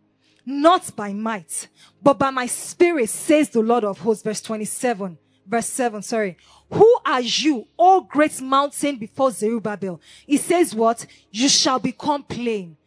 [0.45, 1.67] not by might,
[2.01, 6.38] but by my spirit, says the Lord of hosts, verse 27 verse 7, sorry.
[6.71, 10.01] Who are you, O great mountain before Zerubbabel?
[10.25, 11.06] He says what?
[11.32, 12.78] You shall become plain.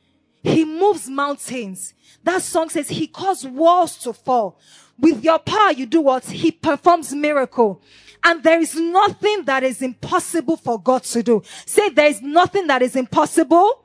[0.48, 1.94] He moves mountains.
[2.22, 4.58] That song says he caused walls to fall.
[4.98, 6.24] With your power, you do what?
[6.24, 7.82] He performs miracle.
[8.24, 11.42] And there is nothing that is impossible for God to do.
[11.66, 13.84] Say there is nothing that is impossible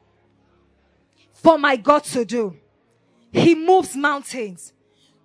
[1.34, 2.56] for my God to do.
[3.32, 4.74] He moves mountains.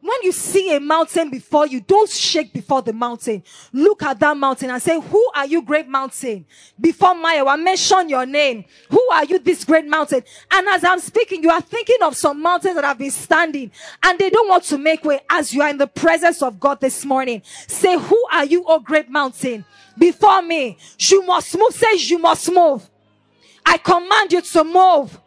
[0.00, 3.42] When you see a mountain before you, don't shake before the mountain.
[3.72, 6.46] Look at that mountain and say, who are you, great mountain?
[6.80, 8.64] Before Maya, I mention your name.
[8.90, 10.22] Who are you, this great mountain?
[10.52, 14.18] And as I'm speaking, you are thinking of some mountains that have been standing and
[14.18, 17.04] they don't want to make way as you are in the presence of God this
[17.04, 17.42] morning.
[17.66, 19.64] Say, who are you, oh great mountain?
[19.98, 21.74] Before me, you must move.
[21.74, 22.88] Say, you must move.
[23.66, 25.20] I command you to move.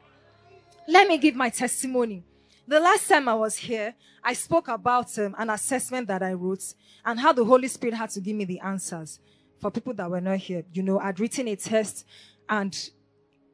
[0.87, 2.23] Let me give my testimony.
[2.67, 6.73] The last time I was here, I spoke about um, an assessment that I wrote
[7.05, 9.19] and how the Holy Spirit had to give me the answers.
[9.59, 12.05] For people that were not here, you know, I'd written a test
[12.49, 12.75] and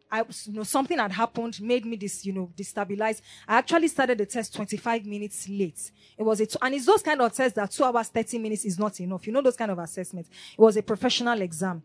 [0.09, 3.21] I, you know, something had happened, made me this, you know, destabilized.
[3.47, 5.91] I actually started the test 25 minutes late.
[6.17, 8.63] It was a, two, and it's those kind of tests that two hours, 30 minutes
[8.63, 9.27] is not enough.
[9.27, 10.29] You know, those kind of assessments.
[10.53, 11.83] It was a professional exam.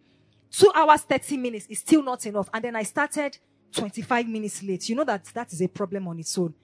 [0.50, 2.48] Two hours, 30 minutes is still not enough.
[2.54, 3.38] And then I started
[3.72, 4.88] 25 minutes late.
[4.88, 6.54] You know that that is a problem on its own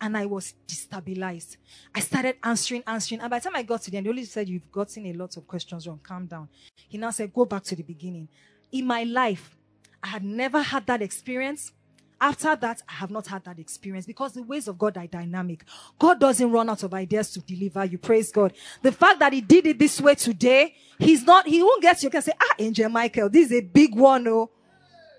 [0.00, 1.56] and I was destabilized.
[1.94, 3.20] I started answering, answering.
[3.20, 5.12] And by the time I got to the end, the Holy said, You've gotten a
[5.14, 6.00] lot of questions wrong.
[6.02, 6.48] Calm down.
[6.88, 8.28] He now said, Go back to the beginning.
[8.72, 9.56] In my life,
[10.02, 11.72] I had never had that experience.
[12.18, 15.64] After that, I have not had that experience because the ways of God are dynamic.
[15.98, 17.98] God doesn't run out of ideas to deliver you.
[17.98, 18.54] Praise God.
[18.82, 22.10] The fact that He did it this way today, He's not, He won't get you.
[22.10, 24.26] can say, Ah, Angel Michael, this is a big one.
[24.28, 24.50] Oh,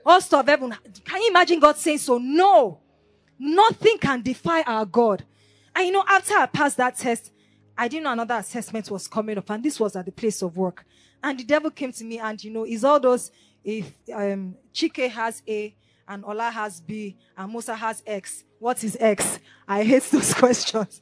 [0.03, 0.75] host of heaven.
[1.03, 2.17] Can you imagine God saying so?
[2.17, 2.79] No.
[3.39, 5.23] Nothing can defy our God.
[5.75, 7.31] And you know, after I passed that test,
[7.77, 10.57] I didn't know another assessment was coming up, and this was at the place of
[10.57, 10.85] work.
[11.23, 13.31] And the devil came to me, and you know, is all those
[13.63, 15.75] if um, Chike has A
[16.07, 19.39] and Ola has B and Musa has X, what is X?
[19.67, 21.01] I hate those questions.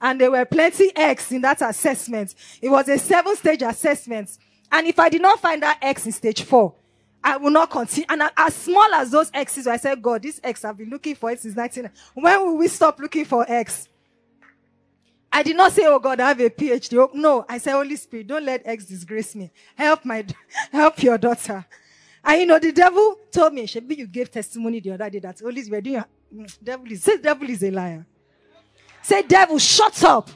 [0.00, 2.34] And there were plenty X in that assessment.
[2.62, 4.30] It was a seven stage assessment.
[4.72, 6.74] And if I did not find that X in stage four,
[7.22, 8.06] I will not continue.
[8.08, 11.30] And as small as those X's, I said, God, this X, I've been looking for
[11.30, 11.90] it since 19.
[12.14, 13.88] When will we stop looking for X?
[15.32, 16.98] I did not say, oh God, I have a PhD.
[16.98, 19.50] Oh, no, I said, Holy Spirit, don't let X disgrace me.
[19.76, 20.24] Help my,
[20.72, 21.64] help your daughter.
[22.24, 25.38] And you know, the devil told me, Shebi, you gave testimony the other day that
[25.40, 26.04] Holy Spirit, doing,
[26.34, 28.06] mm, devil is, say devil is a liar.
[29.02, 30.30] Say devil, shut up.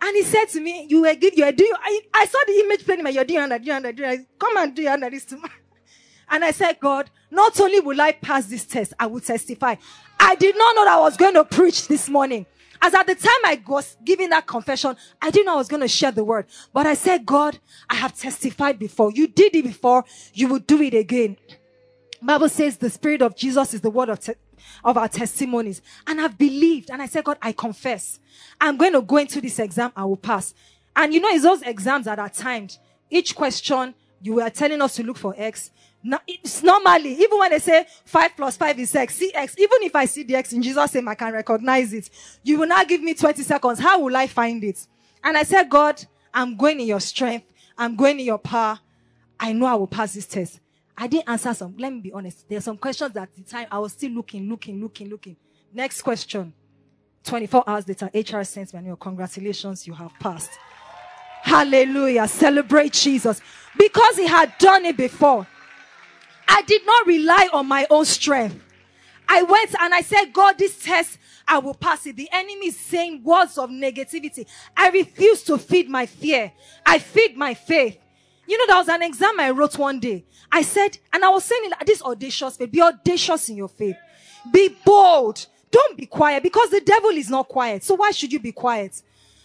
[0.00, 2.60] And he said to me, you were good, you were doing, I, I saw the
[2.60, 5.24] image playing my, you're doing under, doing under, doing Come and do under this.
[5.24, 5.52] Tomorrow.
[6.28, 9.76] And I said, God, not only will I pass this test, I will testify.
[10.18, 12.46] I did not know that I was going to preach this morning.
[12.82, 15.80] As at the time I was giving that confession, I didn't know I was going
[15.80, 16.46] to share the word.
[16.72, 19.12] But I said, God, I have testified before.
[19.12, 20.04] You did it before.
[20.34, 21.36] You will do it again.
[22.26, 24.34] Bible says the spirit of Jesus is the word of, te-
[24.84, 25.80] of our testimonies.
[26.06, 28.18] And I've believed and I said, God, I confess.
[28.60, 29.92] I'm going to go into this exam.
[29.96, 30.52] I will pass.
[30.94, 32.78] And you know, it's those exams that are timed.
[33.10, 35.70] Each question, you were telling us to look for X.
[36.02, 39.82] Now, it's normally, even when they say 5 plus 5 is X, see X, even
[39.82, 42.10] if I see the X in Jesus' name, I can recognize it.
[42.42, 43.78] You will not give me 20 seconds.
[43.78, 44.86] How will I find it?
[45.22, 47.46] And I said, God, I'm going in your strength.
[47.76, 48.78] I'm going in your power.
[49.38, 50.60] I know I will pass this test.
[50.96, 51.74] I didn't answer some.
[51.76, 52.48] Let me be honest.
[52.48, 55.36] There are some questions at the time I was still looking, looking, looking, looking.
[55.72, 56.54] Next question.
[57.24, 60.50] 24 hours later, HR sends me your congratulations, you have passed.
[61.42, 62.26] Hallelujah.
[62.28, 63.40] Celebrate Jesus.
[63.76, 65.46] Because he had done it before.
[66.48, 68.62] I did not rely on my own strength.
[69.28, 72.16] I went and I said, God, this test, I will pass it.
[72.16, 74.46] The enemy is saying words of negativity.
[74.76, 76.52] I refuse to feed my fear.
[76.84, 77.98] I feed my faith.
[78.46, 80.24] You know, there was an exam I wrote one day.
[80.50, 83.96] I said, and I was saying this audacious faith, be audacious in your faith.
[84.52, 85.46] Be bold.
[85.70, 87.82] Don't be quiet because the devil is not quiet.
[87.82, 89.02] So why should you be quiet?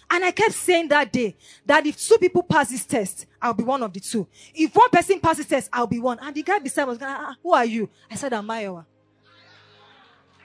[0.10, 1.36] And I kept saying that day
[1.66, 4.28] that if two people pass this test, I'll be one of the two.
[4.54, 6.20] If one person passes test, I'll be one.
[6.22, 7.90] And the guy beside me was going, ah, who are you?
[8.10, 8.86] I said, I'm Mayowa.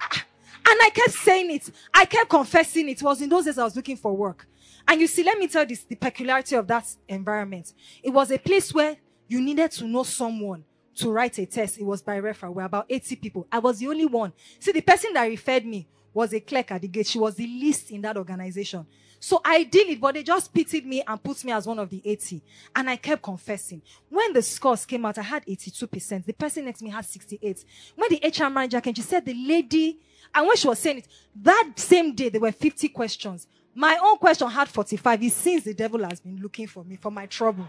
[0.01, 0.25] Ah,
[0.69, 1.71] and I kept saying it.
[1.93, 3.01] I kept confessing it.
[3.01, 3.03] it.
[3.03, 4.47] was in those days I was looking for work.
[4.89, 7.73] And you see, let me tell this, the peculiarity of that environment.
[8.03, 8.97] It was a place where
[9.29, 10.65] you needed to know someone
[10.97, 11.79] to write a test.
[11.79, 12.55] It was by referral.
[12.55, 13.47] We're about 80 people.
[13.51, 14.33] I was the only one.
[14.61, 17.07] See, the person that referred me was a clerk at the gate.
[17.07, 18.87] She was the least in that organization.
[19.19, 21.91] So I did it, but they just pitied me and put me as one of
[21.91, 22.43] the 80.
[22.75, 23.83] And I kept confessing.
[24.09, 26.25] When the scores came out, I had 82%.
[26.25, 27.65] The person next to me had 68.
[27.97, 29.99] When the HR manager came, she said the lady,
[30.35, 31.09] and when she was saying it,
[31.43, 33.47] that same day, there were 50 questions.
[33.79, 35.23] My own question had 45.
[35.23, 37.69] It seems the devil has been looking for me, for my trouble.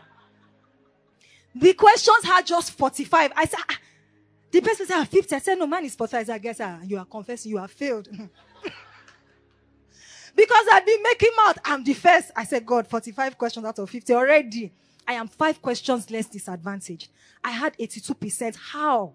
[1.54, 3.34] The questions had just 45.
[3.36, 3.78] I said, ah.
[4.50, 5.36] the person said, ah, 50.
[5.36, 6.30] I said, no, man is 45.
[6.30, 8.08] I guess ah, you are confessing, you have failed.
[10.34, 12.32] because I'd been making out, I'm the first.
[12.38, 14.72] I said, God, 45 questions out of 50 already.
[15.06, 17.10] I am five questions less disadvantaged.
[17.44, 18.56] I had 82%.
[18.56, 19.12] How?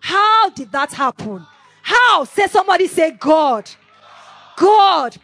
[0.00, 1.44] How did that happen?
[1.82, 2.22] How?
[2.22, 3.68] Say somebody say God.
[4.56, 5.16] God.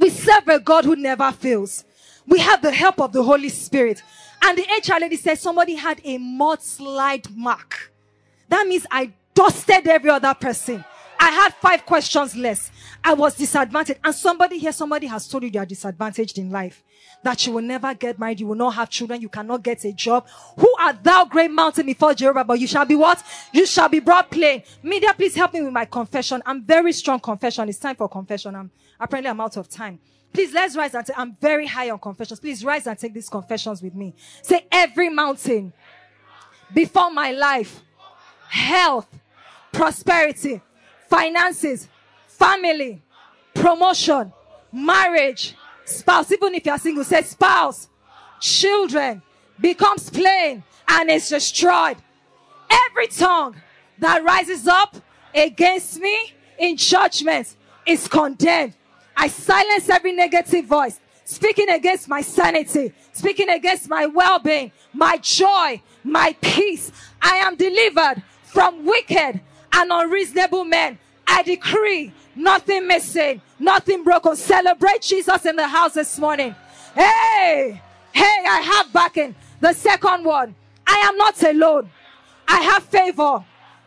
[0.00, 1.84] We serve a God who never fails.
[2.26, 4.02] We have the help of the Holy Spirit.
[4.42, 7.92] And the HR lady said somebody had a mudslide mark.
[8.48, 10.84] That means I dusted every other person.
[11.20, 12.70] I had five questions less.
[13.04, 14.00] I was disadvantaged.
[14.02, 16.82] And somebody here, somebody has told you you are disadvantaged in life.
[17.22, 19.92] That you will never get married, you will not have children, you cannot get a
[19.92, 20.26] job.
[20.56, 22.44] Who art thou, great mountain before Jehovah?
[22.44, 23.22] But you shall be what?
[23.52, 24.62] You shall be brought plain.
[24.82, 26.42] Media, please help me with my confession.
[26.46, 27.68] I'm very strong confession.
[27.68, 28.54] It's time for confession.
[28.54, 29.98] I'm apparently I'm out of time.
[30.32, 32.40] Please let's rise and take, I'm very high on confessions.
[32.40, 34.14] Please rise and take these confessions with me.
[34.40, 35.74] Say every mountain
[36.72, 37.82] before my life,
[38.48, 39.08] health,
[39.72, 40.62] prosperity,
[41.10, 41.88] finances,
[42.28, 43.02] family,
[43.52, 44.32] promotion,
[44.72, 45.54] marriage,
[45.84, 46.30] spouse.
[46.32, 47.88] Even if you're single, say spouse,
[48.40, 49.20] children
[49.60, 51.96] becomes plain and is destroyed.
[52.70, 53.56] Every tongue
[53.98, 54.96] that rises up
[55.34, 58.74] against me in judgment is condemned.
[59.16, 65.82] I silence every negative voice speaking against my sanity, speaking against my well-being, my joy,
[66.02, 66.90] my peace.
[67.20, 69.40] I am delivered from wicked
[69.72, 70.98] and unreasonable men.
[71.26, 74.36] I decree nothing missing, nothing broken.
[74.36, 76.54] Celebrate Jesus in the house this morning.
[76.94, 77.80] Hey,
[78.12, 79.34] hey, I have backing.
[79.60, 80.54] The second one,
[80.86, 81.90] I am not alone.
[82.48, 83.44] I have favor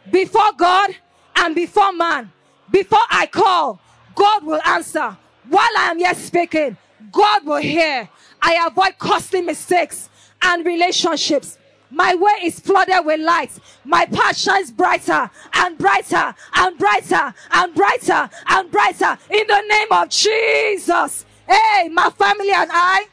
[0.09, 0.95] before God
[1.35, 2.31] and before man.
[2.71, 3.79] Before I call,
[4.15, 5.17] God will answer.
[5.49, 6.77] While I am yet speaking,
[7.11, 8.09] God will hear.
[8.41, 10.09] I avoid costly mistakes
[10.41, 11.57] and relationships.
[11.93, 13.51] My way is flooded with light.
[13.85, 19.87] My path shines brighter and brighter and brighter and brighter and brighter in the name
[19.91, 21.23] of Jesus.
[21.47, 23.05] Hey, my family and I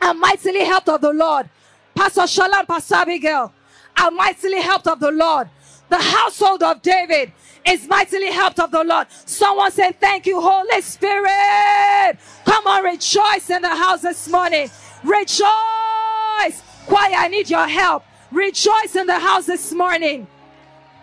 [0.00, 1.48] are mightily helped of the Lord.
[1.94, 3.52] Pastor Shalom, Pastor Abigail
[3.96, 5.48] are mightily helped of the Lord.
[5.88, 7.30] The household of David
[7.64, 9.06] is mightily helped of the Lord.
[9.26, 12.18] Someone say, Thank you, Holy Spirit.
[12.44, 14.68] Come on, rejoice in the house this morning.
[15.04, 16.62] Rejoice.
[16.86, 18.04] Choir, I need your help.
[18.30, 20.26] Rejoice in the house this morning.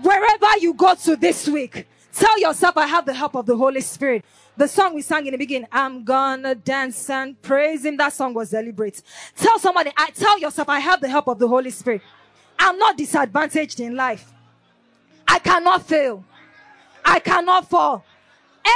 [0.01, 3.81] Wherever you go to this week, tell yourself, I have the help of the Holy
[3.81, 4.25] Spirit.
[4.57, 7.97] The song we sang in the beginning, I'm gonna dance and praise him.
[7.97, 9.01] That song was deliberate.
[9.35, 12.01] Tell somebody, I tell yourself, I have the help of the Holy Spirit.
[12.57, 14.33] I'm not disadvantaged in life.
[15.27, 16.25] I cannot fail.
[17.05, 18.03] I cannot fall.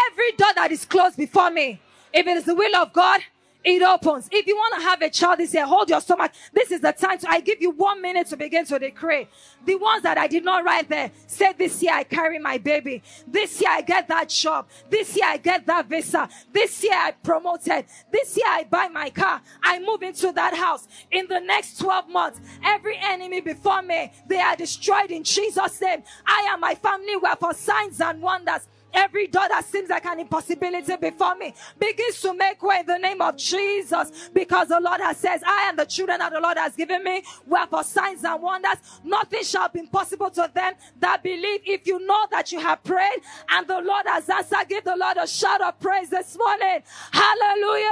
[0.08, 1.82] Every door that is closed before me,
[2.14, 3.20] if it is the will of God,
[3.64, 4.28] it opens.
[4.32, 6.32] If you want to have a child this year, hold your stomach.
[6.54, 9.28] This is the time to, I give you one minute to begin to decree.
[9.66, 13.02] The ones that I did not write there, said, this year I carry my baby.
[13.26, 14.68] This year I get that job.
[14.90, 16.28] This year I get that visa.
[16.52, 17.86] This year I promoted.
[18.12, 19.42] This year I buy my car.
[19.64, 20.88] I move into that house.
[21.12, 26.04] In the next 12 months, every enemy before me, they are destroyed in Jesus' name.
[26.26, 28.68] I and my family were for signs and wonders.
[28.94, 32.98] Every door that seems like an impossibility before me begins to make way in the
[32.98, 36.58] name of Jesus because the Lord has says, I and the children that the Lord
[36.58, 38.78] has given me were for signs and wonders.
[39.04, 41.62] Nothing shall be impossible to them that believe.
[41.66, 45.18] If you know that you have prayed and the Lord has answered, give the Lord
[45.18, 46.84] a shout of praise this morning.
[47.12, 47.90] Hallelujah.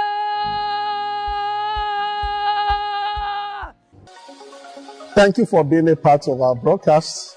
[5.14, 7.36] Thank you for being a part of our broadcast.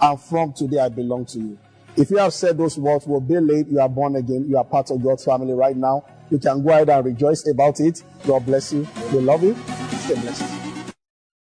[0.00, 1.58] and from today I belong to you.
[1.96, 4.64] If you have said those words, will be late, you are born again, you are
[4.64, 6.04] part of God's family right now.
[6.30, 8.02] You can go ahead and rejoice about it.
[8.26, 8.86] God bless you.
[9.12, 9.56] We love you.
[9.98, 10.67] Stay blessed.